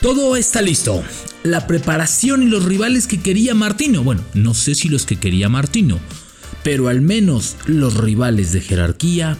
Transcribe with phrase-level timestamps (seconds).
[0.00, 1.02] Todo está listo.
[1.42, 4.02] La preparación y los rivales que quería Martino.
[4.02, 5.98] Bueno, no sé si los que quería Martino,
[6.62, 9.38] pero al menos los rivales de jerarquía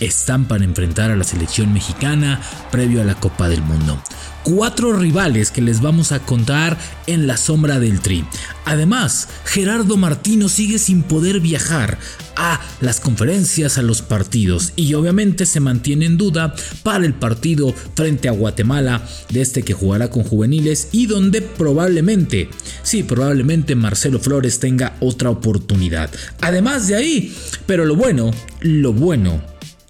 [0.00, 4.02] están para enfrentar a la selección mexicana previo a la Copa del Mundo.
[4.44, 8.24] Cuatro rivales que les vamos a contar en la sombra del tri.
[8.64, 11.96] Además, Gerardo Martino sigue sin poder viajar
[12.34, 17.72] a las conferencias, a los partidos y obviamente se mantiene en duda para el partido
[17.94, 22.48] frente a Guatemala de este que jugará con juveniles y donde probablemente,
[22.82, 26.10] sí, probablemente Marcelo Flores tenga otra oportunidad.
[26.40, 29.40] Además de ahí, pero lo bueno, lo bueno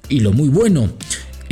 [0.09, 0.93] y lo muy bueno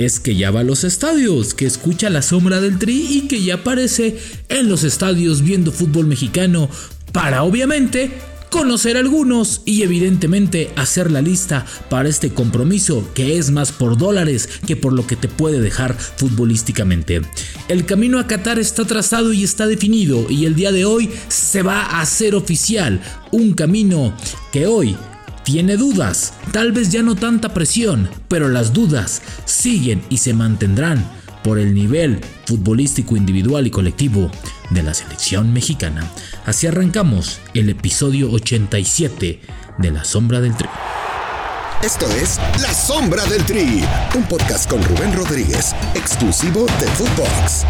[0.05, 3.43] es que ya va a los estadios, que escucha la sombra del tri y que
[3.43, 4.19] ya aparece
[4.49, 6.69] en los estadios viendo fútbol mexicano
[7.13, 8.11] para obviamente
[8.51, 14.49] conocer algunos y evidentemente hacer la lista para este compromiso que es más por dólares
[14.67, 17.23] que por lo que te puede dejar futbolísticamente.
[17.69, 21.63] El camino a Qatar está trazado y está definido y el día de hoy se
[21.63, 24.17] va a hacer oficial un camino
[24.51, 24.97] que hoy
[25.53, 31.05] tiene dudas, tal vez ya no tanta presión, pero las dudas siguen y se mantendrán
[31.43, 34.31] por el nivel futbolístico individual y colectivo
[34.71, 36.09] de la selección mexicana.
[36.47, 39.41] Así arrancamos el episodio 87
[39.77, 40.69] de La Sombra del Tri.
[41.83, 43.83] Esto es La Sombra del Tri,
[44.15, 47.65] un podcast con Rubén Rodríguez, exclusivo de Footbox.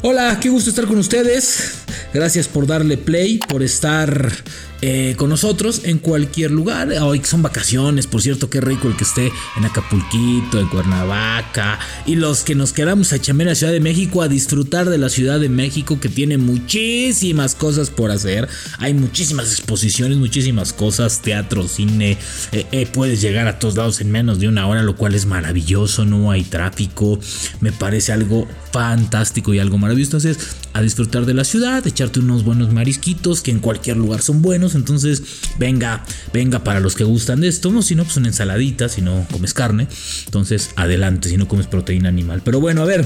[0.00, 1.74] Hola, qué gusto estar con ustedes.
[2.14, 4.30] Gracias por darle play, por estar
[4.86, 6.90] eh, con nosotros en cualquier lugar.
[7.00, 11.78] Hoy son vacaciones, por cierto, qué rico el que esté en Acapulquito, en Cuernavaca.
[12.04, 15.08] Y los que nos quedamos a chamber a Ciudad de México a disfrutar de la
[15.08, 18.46] Ciudad de México que tiene muchísimas cosas por hacer.
[18.76, 22.18] Hay muchísimas exposiciones, muchísimas cosas, teatro, cine.
[22.52, 25.24] Eh, eh, puedes llegar a todos lados en menos de una hora, lo cual es
[25.24, 26.04] maravilloso.
[26.04, 27.18] No hay tráfico.
[27.60, 30.18] Me parece algo fantástico y algo maravilloso.
[30.18, 34.42] Entonces, a disfrutar de la ciudad, echarte unos buenos marisquitos que en cualquier lugar son
[34.42, 35.22] buenos entonces,
[35.58, 37.70] venga, venga para los que gustan de esto.
[37.70, 39.88] No, si no, pues una ensaladita, si no comes carne.
[40.24, 42.42] Entonces, adelante, si no comes proteína animal.
[42.44, 43.04] Pero bueno, a ver.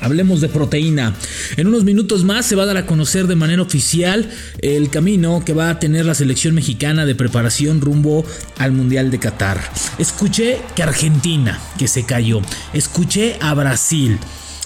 [0.00, 1.14] Hablemos de proteína.
[1.58, 4.30] En unos minutos más se va a dar a conocer de manera oficial
[4.62, 8.24] el camino que va a tener la selección mexicana de preparación rumbo
[8.56, 9.60] al Mundial de Qatar.
[9.98, 12.40] Escuché que Argentina, que se cayó.
[12.72, 14.18] Escuché a Brasil.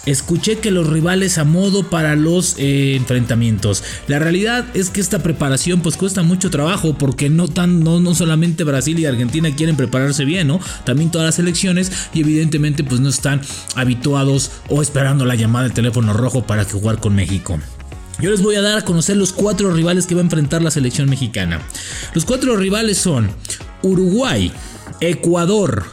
[0.06, 3.82] Escuché que los rivales a modo para los eh, enfrentamientos.
[4.06, 8.14] La realidad es que esta preparación pues cuesta mucho trabajo porque no, tan, no, no
[8.14, 10.60] solamente Brasil y Argentina quieren prepararse bien, ¿no?
[10.84, 13.40] También todas las selecciones y evidentemente pues no están
[13.76, 17.58] habituados o esperando la llamada del teléfono rojo para que jugar con México.
[18.20, 20.70] Yo les voy a dar a conocer los cuatro rivales que va a enfrentar la
[20.70, 21.60] selección mexicana.
[22.14, 23.30] Los cuatro rivales son
[23.82, 24.52] Uruguay,
[25.00, 25.84] Ecuador,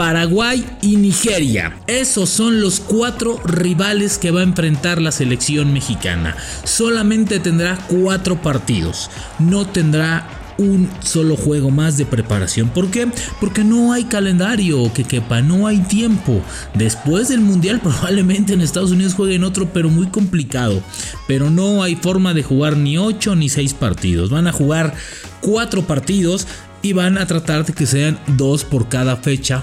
[0.00, 1.76] Paraguay y Nigeria.
[1.86, 6.34] Esos son los cuatro rivales que va a enfrentar la selección mexicana.
[6.64, 9.10] Solamente tendrá cuatro partidos.
[9.38, 12.70] No tendrá un solo juego más de preparación.
[12.70, 13.08] ¿Por qué?
[13.42, 16.40] Porque no hay calendario que quepa, no hay tiempo.
[16.72, 20.82] Después del Mundial probablemente en Estados Unidos jueguen otro, pero muy complicado.
[21.28, 24.30] Pero no hay forma de jugar ni 8 ni 6 partidos.
[24.30, 24.94] Van a jugar
[25.42, 26.46] 4 partidos
[26.80, 29.62] y van a tratar de que sean 2 por cada fecha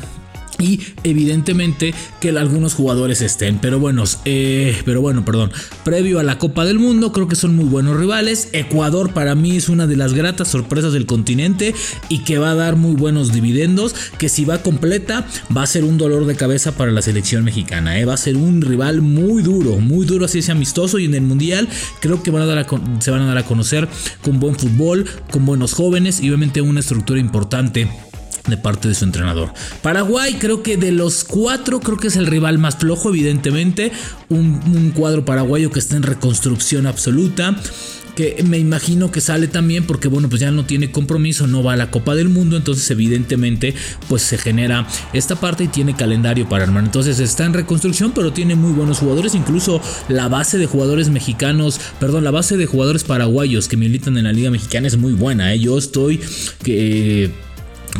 [0.60, 3.60] y evidentemente que algunos jugadores estén.
[3.60, 5.52] Pero bueno, eh, pero bueno, perdón.
[5.84, 8.50] Previo a la Copa del Mundo, creo que son muy buenos rivales.
[8.54, 11.74] Ecuador para mí es una de las gratas sorpresas del continente
[12.10, 13.96] y que va a dar muy buenos dividendos.
[14.18, 15.26] Que si va completa,
[15.56, 18.00] va a ser un dolor de cabeza para la selección mexicana.
[18.00, 18.06] Eh.
[18.06, 21.00] Va a ser un rival muy duro, muy duro así es amistoso.
[21.00, 21.68] Y en el mundial
[22.00, 22.68] creo que van a dar
[23.00, 23.88] se van a dar a conocer
[24.22, 27.88] con buen fútbol, con buenos jóvenes y obviamente una estructura importante
[28.48, 29.54] de parte de su entrenador.
[29.82, 33.92] Paraguay creo que de los cuatro creo que es el rival más flojo evidentemente.
[34.30, 37.56] Un, cuadro paraguayo que está en reconstrucción absoluta
[38.16, 41.74] que me imagino que sale también porque bueno pues ya no tiene compromiso no va
[41.74, 43.76] a la Copa del Mundo entonces evidentemente
[44.10, 48.34] pues se genera esta parte y tiene calendario para armar entonces está en reconstrucción pero
[48.34, 53.04] tiene muy buenos jugadores incluso la base de jugadores mexicanos perdón la base de jugadores
[53.04, 55.60] paraguayos que militan en la liga mexicana es muy buena ¿eh?
[55.60, 56.20] yo estoy
[56.64, 57.32] que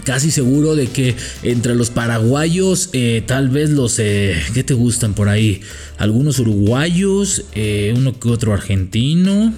[0.04, 5.14] casi seguro de que entre los paraguayos, eh, tal vez los eh, ¿qué te gustan
[5.14, 5.62] por ahí?
[5.98, 9.54] Algunos uruguayos, eh, uno que otro argentino.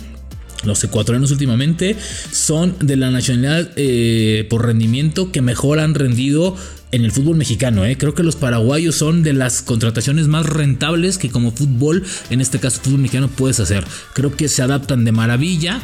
[0.63, 1.95] Los ecuatorianos últimamente
[2.31, 3.71] son de la nacionalidad
[4.49, 6.53] por rendimiento que mejor han rendido
[6.91, 7.83] en el fútbol mexicano.
[7.97, 12.59] Creo que los paraguayos son de las contrataciones más rentables que como fútbol, en este
[12.59, 13.85] caso fútbol mexicano, puedes hacer.
[14.13, 15.81] Creo que se adaptan de maravilla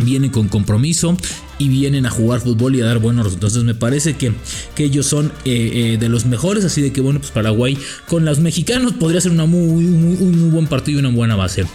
[0.00, 1.16] vienen con compromiso
[1.58, 3.54] y vienen a jugar fútbol y a dar buenos resultados.
[3.54, 4.32] Entonces me parece que,
[4.74, 8.24] que ellos son eh, eh, de los mejores, así de que bueno, pues Paraguay con
[8.24, 11.66] los mexicanos podría ser una muy, muy, muy buen partido y una buena base.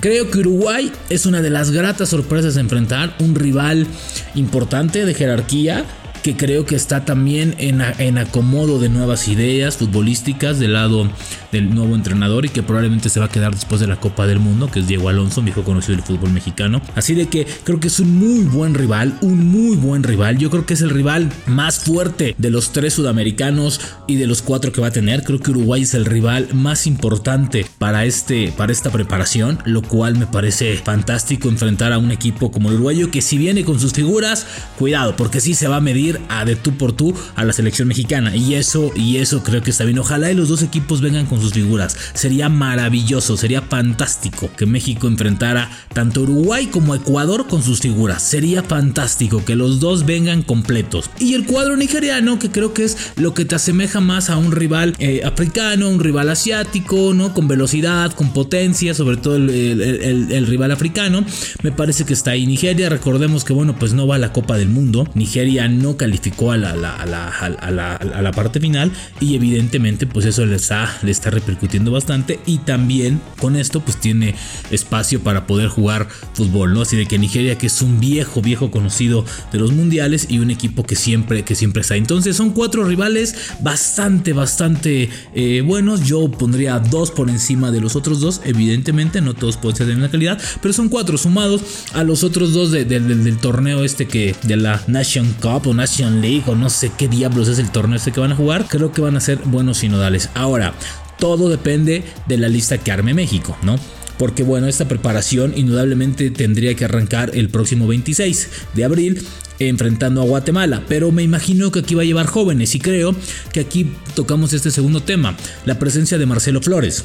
[0.00, 3.86] Creo que Uruguay es una de las gratas sorpresas de enfrentar un rival
[4.34, 5.84] importante de jerarquía
[6.22, 11.08] que creo que está también en, en, acomodo de nuevas ideas futbolísticas del lado
[11.56, 14.38] del nuevo entrenador y que probablemente se va a quedar después de la Copa del
[14.38, 16.82] Mundo, que es Diego Alonso, viejo conocido del fútbol mexicano.
[16.94, 20.38] Así de que creo que es un muy buen rival, un muy buen rival.
[20.38, 24.42] Yo creo que es el rival más fuerte de los tres sudamericanos y de los
[24.42, 25.22] cuatro que va a tener.
[25.22, 30.18] Creo que Uruguay es el rival más importante para, este, para esta preparación, lo cual
[30.18, 33.92] me parece fantástico enfrentar a un equipo como el uruguayo que si viene con sus
[33.92, 34.46] figuras,
[34.78, 37.88] cuidado, porque sí se va a medir a de tú por tú a la selección
[37.88, 38.36] mexicana.
[38.36, 39.98] Y eso, y eso creo que está bien.
[39.98, 41.96] Ojalá y los dos equipos vengan con sus figuras.
[42.14, 48.22] Sería maravilloso, sería fantástico que México enfrentara tanto Uruguay como Ecuador con sus figuras.
[48.22, 51.10] Sería fantástico que los dos vengan completos.
[51.18, 54.52] Y el cuadro nigeriano, que creo que es lo que te asemeja más a un
[54.52, 57.32] rival eh, africano, un rival asiático, ¿no?
[57.32, 61.24] Con velocidad, con potencia, sobre todo el, rival africano.
[61.62, 62.88] Me parece que está ahí Nigeria.
[62.88, 65.08] Recordemos que, bueno, pues no va a la Copa del Mundo.
[65.14, 70.56] Nigeria no calificó a la, a la, parte final y evidentemente pues eso le
[71.02, 74.34] le está repercutiendo bastante y también con esto pues tiene
[74.70, 76.82] espacio para poder jugar fútbol, ¿no?
[76.82, 80.50] Así de que Nigeria que es un viejo, viejo conocido de los mundiales y un
[80.50, 81.96] equipo que siempre, que siempre está.
[81.96, 86.02] Entonces son cuatro rivales bastante, bastante eh, buenos.
[86.04, 88.40] Yo pondría dos por encima de los otros dos.
[88.44, 91.62] Evidentemente no todos pueden ser de una calidad, pero son cuatro sumados
[91.92, 96.44] a los otros dos del torneo este que de la Nation Cup o Nation League
[96.46, 99.00] o no sé qué diablos es el torneo este que van a jugar, creo que
[99.00, 100.30] van a ser buenos sinodales.
[100.34, 100.74] Ahora,
[101.18, 103.76] todo depende de la lista que arme México, ¿no?
[104.18, 109.22] Porque bueno, esta preparación indudablemente tendría que arrancar el próximo 26 de abril
[109.58, 113.14] enfrentando a Guatemala, pero me imagino que aquí va a llevar jóvenes y creo
[113.52, 117.04] que aquí tocamos este segundo tema, la presencia de Marcelo Flores.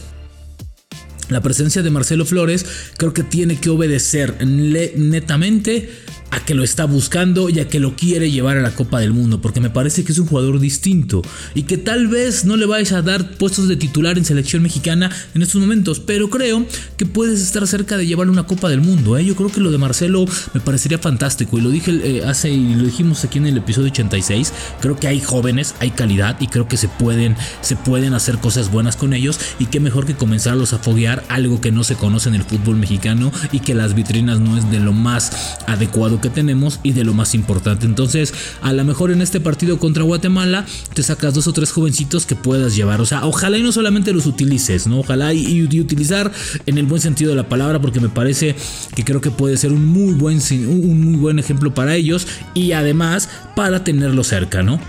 [1.30, 2.66] La presencia de Marcelo Flores
[2.98, 5.90] creo que tiene que obedecer netamente
[6.32, 9.12] a que lo está buscando y a que lo quiere llevar a la Copa del
[9.12, 11.22] Mundo, porque me parece que es un jugador distinto
[11.54, 15.12] y que tal vez no le vais a dar puestos de titular en selección mexicana
[15.36, 16.66] en estos momentos, pero creo
[16.98, 19.18] que puedes estar cerca de llevarle una Copa del Mundo.
[19.18, 19.26] ¿eh?
[19.26, 22.76] Yo creo que lo de Marcelo me parecería fantástico y lo dije eh, hace y
[22.76, 24.54] lo dijimos aquí en el episodio 86.
[24.80, 28.72] Creo que hay jóvenes, hay calidad y creo que se pueden, se pueden hacer cosas
[28.72, 32.30] buenas con ellos y qué mejor que comenzarlos a foguear algo que no se conoce
[32.30, 36.30] en el fútbol mexicano y que las vitrinas no es de lo más adecuado que
[36.30, 37.86] tenemos y de lo más importante.
[37.86, 42.26] Entonces, a lo mejor en este partido contra Guatemala te sacas dos o tres jovencitos
[42.26, 43.02] que puedas llevar.
[43.02, 45.00] O sea, ojalá y no solamente los utilices, ¿no?
[45.00, 46.32] Ojalá y, utilizar
[46.66, 48.56] en el buen sentido de la palabra, porque me parece
[48.96, 52.74] que creo que puede ser un muy buen, un muy buen ejemplo para ellos y
[52.74, 54.80] además para tenerlo cerca, ¿no?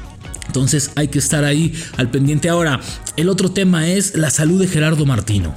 [0.46, 2.48] Entonces hay que estar ahí al pendiente.
[2.48, 2.80] Ahora,
[3.16, 5.54] el otro tema es la salud de Gerardo Martino.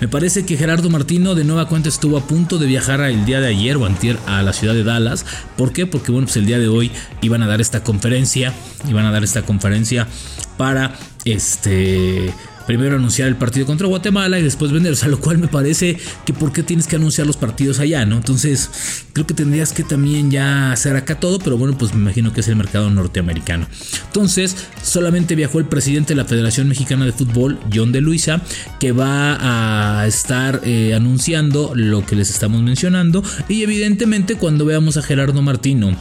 [0.00, 3.40] Me parece que Gerardo Martino de nueva cuenta estuvo a punto de viajar el día
[3.40, 5.24] de ayer o antier a la ciudad de Dallas.
[5.56, 5.86] ¿Por qué?
[5.86, 6.90] Porque bueno, pues el día de hoy
[7.22, 8.52] iban a dar esta conferencia,
[8.88, 10.06] iban a dar esta conferencia
[10.56, 10.94] para
[11.24, 12.32] este
[12.66, 14.92] primero anunciar el partido contra Guatemala y después vender.
[14.92, 18.04] O sea, lo cual me parece que por qué tienes que anunciar los partidos allá,
[18.06, 18.16] ¿no?
[18.16, 22.32] Entonces, creo que tendrías que también ya hacer acá todo, pero bueno, pues me imagino
[22.32, 23.66] que es el mercado norteamericano.
[24.06, 28.42] Entonces, solamente viajó el presidente de la Federación Mexicana de Fútbol, John de Luisa,
[28.80, 33.22] que va a estar eh, anunciando lo que les estamos mencionando.
[33.48, 35.96] Y evidentemente, cuando veamos a Gerardo Martino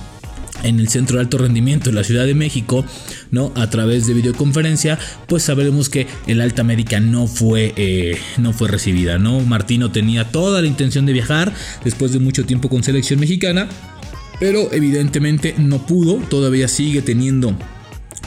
[0.64, 2.86] en el Centro de Alto Rendimiento de la Ciudad de México,
[3.32, 3.52] ¿no?
[3.56, 8.68] A través de videoconferencia, pues sabremos que el Alta América no fue, eh, no fue
[8.68, 9.40] recibida, ¿no?
[9.42, 11.54] Martino tenía toda la intención de viajar
[11.84, 13.68] después de mucho tiempo con selección mexicana,
[14.40, 17.56] pero evidentemente no pudo, todavía sigue teniendo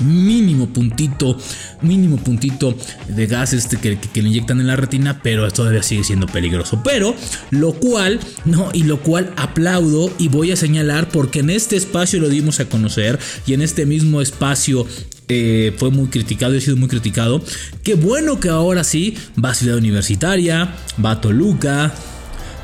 [0.01, 1.39] mínimo puntito,
[1.83, 2.77] mínimo puntito
[3.09, 6.81] de gas este que, le inyectan en la retina, pero todavía sigue siendo peligroso.
[6.85, 7.15] Pero
[7.51, 12.21] lo cual, no, y lo cual aplaudo y voy a señalar porque en este espacio
[12.21, 14.87] lo dimos a conocer y en este mismo espacio
[15.29, 17.43] eh, fue muy criticado y ha sido muy criticado.
[17.83, 20.75] Qué bueno que ahora sí va a Ciudad Universitaria,
[21.05, 21.93] va a Toluca,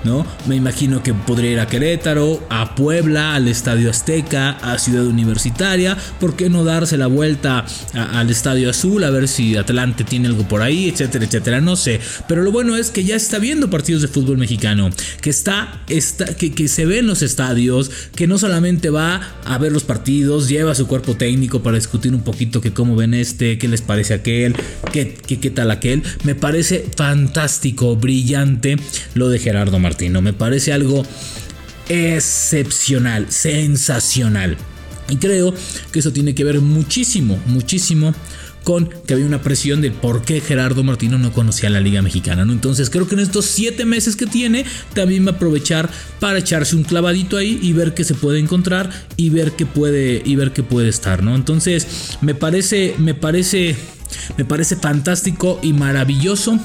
[0.04, 0.26] ¿no?
[0.46, 5.96] Me imagino que podría ir a Querétaro, a Puebla, al Estadio Azteca, a Ciudad Universitaria.
[6.20, 10.46] ¿Por qué no darse la vuelta al Estadio Azul a ver si Atlante tiene algo
[10.48, 11.60] por ahí, etcétera, etcétera?
[11.60, 12.00] No sé.
[12.28, 14.90] Pero lo bueno es que ya está viendo partidos de fútbol mexicano,
[15.20, 19.58] que está, está que, que se ve en los estadios, que no solamente va a
[19.58, 23.58] ver los partidos, lleva su cuerpo técnico para discutir un poquito que cómo ven este,
[23.58, 24.54] qué les parece aquel,
[24.92, 26.02] qué, qué, qué tal aquel.
[26.24, 28.76] Me parece fantástico, brillante
[29.14, 30.22] lo de Gerardo Martino.
[30.22, 31.04] Me parece algo
[31.90, 34.56] excepcional, sensacional.
[35.10, 35.52] Y creo
[35.92, 38.14] que eso tiene que ver muchísimo, muchísimo
[38.64, 42.46] con que había una presión de por qué Gerardo Martino no conocía la Liga Mexicana,
[42.46, 42.52] ¿no?
[42.52, 46.74] Entonces creo que en estos siete meses que tiene, también va a aprovechar para echarse
[46.76, 50.52] un clavadito ahí y ver qué se puede encontrar y ver qué puede, y ver
[50.52, 51.34] qué puede estar, ¿no?
[51.34, 53.76] Entonces, me parece, me parece,
[54.38, 56.58] me parece fantástico y maravilloso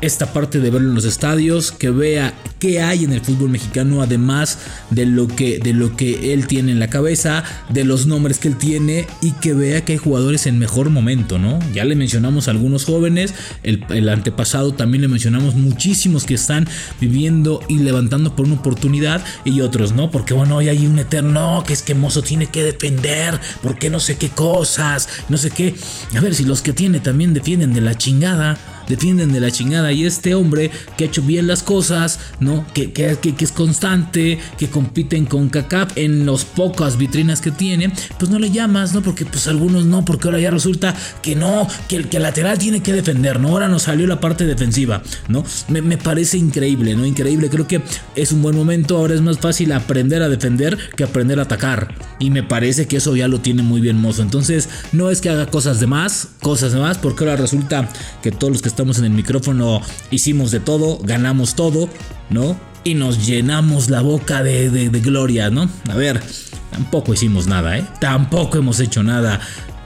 [0.00, 4.02] esta parte de verlo en los estadios, que vea qué hay en el fútbol mexicano,
[4.02, 4.58] además
[4.90, 8.48] de lo que, de lo que él tiene en la cabeza, de los nombres que
[8.48, 11.58] él tiene y que vea que hay jugadores en mejor momento, ¿no?
[11.72, 16.68] Ya le mencionamos a algunos jóvenes, el, antepasado también le mencionamos muchísimos que están
[17.00, 20.10] viviendo y levantando por una oportunidad y otros, ¿no?
[20.10, 24.00] Porque bueno, hoy hay un eterno, que es que Mozo tiene que defender, porque no
[24.00, 25.74] sé qué cosas, no sé qué.
[26.16, 28.58] A ver si los que tiene también defienden de la chingada
[28.90, 29.92] defienden de la chingada.
[29.92, 32.66] Y este hombre que ha hecho bien las cosas, ¿no?
[32.74, 32.92] Que,
[33.38, 38.50] es constante, que compiten con CACAP en las pocas vitrinas que tiene, pues no le
[38.50, 39.02] llamas, ¿no?
[39.02, 42.82] Porque pues algunos no, porque ahora ya resulta que no, que el, que lateral tiene
[42.82, 43.48] que defender, ¿no?
[43.48, 45.44] Ahora nos salió la parte defensiva, ¿no?
[45.68, 47.06] Me, me parece increíble, ¿no?
[47.06, 47.80] Increíble, creo que
[48.14, 51.94] es un buen momento, ahora es más fácil aprender a defender que aprender a atacar.
[52.18, 54.22] Y me parece que eso ya lo tiene muy bien Mozo.
[54.22, 57.88] Entonces, no es que haga cosas de más, cosas de más, porque ahora resulta
[58.22, 61.90] que todos los que están estamos en el micrófono, hicimos de todo, ganamos todo,
[62.30, 62.58] ¿no?
[62.82, 65.68] Y nos llenamos la boca de, gloria, ¿no?
[65.90, 66.22] A ver,
[66.70, 67.84] tampoco hicimos nada, ¿eh?
[68.00, 69.38] Tampoco hemos hecho nada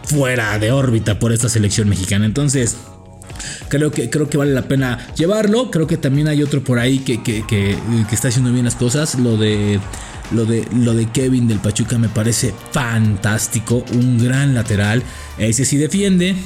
[0.05, 2.25] fuera de órbita por esta selección mexicana.
[2.25, 2.77] Entonces,
[3.69, 5.71] creo que, creo que vale la pena llevarlo.
[5.71, 7.77] Creo que también hay otro por ahí que, que, que,
[8.13, 9.19] está haciendo bien las cosas.
[9.19, 9.81] Lo de,
[10.31, 13.85] lo, de, lo de Kevin del Pachuca me parece fantástico.
[13.93, 15.03] Un gran lateral.
[15.39, 16.37] Ese sí defiende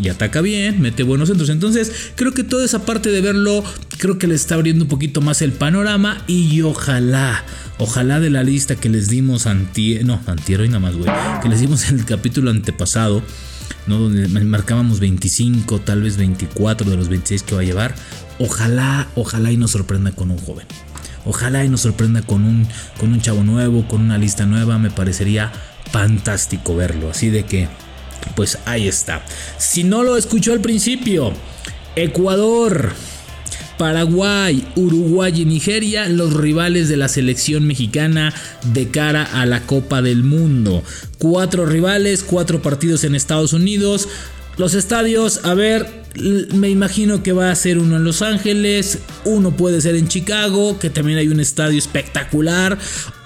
[0.00, 1.50] y ataca bien, mete buenos centros.
[1.50, 3.64] Entonces, creo que toda esa parte de verlo,
[3.98, 6.22] creo que le está abriendo un poquito más el panorama.
[6.26, 7.44] Y ojalá,
[7.78, 11.10] ojalá de la lista que les dimos antier, no, antier y nada más, güey,
[11.42, 13.22] que les dimos en el capítulo antepasado,
[13.86, 13.98] ¿no?
[13.98, 17.94] Donde marcábamos 25, tal vez 24 de los 26 que va a llevar.
[18.38, 20.66] Ojalá, ojalá y nos sorprenda con un joven.
[21.24, 22.66] Ojalá y nos sorprenda con un,
[22.98, 24.78] con un chavo nuevo, con una lista nueva.
[24.78, 25.52] Me parecería
[25.90, 27.10] fantástico verlo.
[27.10, 27.68] Así de que
[28.34, 29.24] pues ahí está.
[29.58, 31.32] Si no lo escuchó al principio,
[31.96, 32.92] Ecuador,
[33.78, 38.34] Paraguay, Uruguay y Nigeria, los rivales de la selección mexicana
[38.74, 40.82] de cara a la Copa del Mundo.
[41.18, 44.08] Cuatro rivales, cuatro partidos en Estados Unidos.
[44.56, 45.86] Los estadios, a ver,
[46.54, 50.78] me imagino que va a ser uno en Los Ángeles, uno puede ser en Chicago,
[50.78, 52.78] que también hay un estadio espectacular,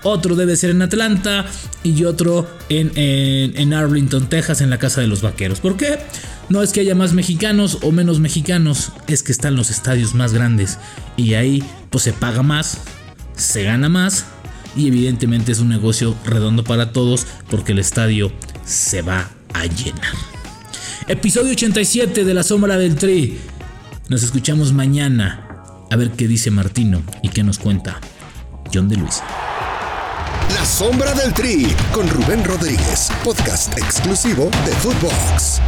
[0.02, 1.46] otro debe ser en Atlanta
[1.82, 5.60] y otro en, en, Arlington, Texas, en la casa de los vaqueros.
[5.60, 5.98] ¿Por qué?
[6.52, 10.34] No es que haya más mexicanos o menos mexicanos, es que están los estadios más
[10.34, 10.78] grandes
[11.16, 12.76] y ahí pues se paga más,
[13.34, 14.26] se gana más
[14.76, 18.30] y evidentemente es un negocio redondo para todos porque el estadio
[18.66, 20.12] se va a llenar.
[21.08, 23.38] Episodio 87 de La Sombra del Tri.
[24.10, 25.46] Nos escuchamos mañana
[25.90, 27.98] a ver qué dice Martino y qué nos cuenta
[28.74, 29.22] John de Luis.
[30.54, 35.62] La Sombra del Tri con Rubén Rodríguez, podcast exclusivo de Footbox.